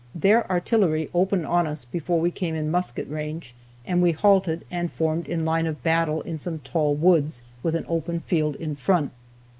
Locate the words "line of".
5.45-5.83